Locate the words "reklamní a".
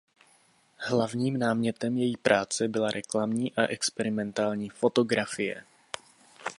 2.91-3.61